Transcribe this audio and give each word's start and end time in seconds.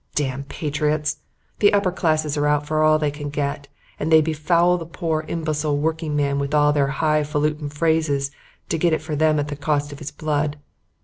Damn 0.15 0.45
patriots! 0.45 1.17
The 1.59 1.71
upper 1.73 1.91
classes 1.91 2.35
are 2.35 2.47
out 2.47 2.65
for 2.65 2.81
all 2.81 2.97
they 2.97 3.11
can 3.11 3.29
get, 3.29 3.67
and 3.99 4.11
they 4.11 4.19
befool 4.19 4.79
the 4.79 4.85
poor 4.87 5.23
imbecile 5.27 5.77
working 5.77 6.15
man 6.15 6.39
with 6.39 6.55
all 6.55 6.73
their 6.73 6.87
highfalutin 6.87 7.69
phrases 7.69 8.31
to 8.69 8.79
get 8.79 8.93
it 8.93 9.01
for 9.03 9.15
them 9.15 9.39
at 9.39 9.49
the 9.49 9.55
cost 9.55 9.91
of 9.91 9.99
his 9.99 10.09
blood. 10.09 10.57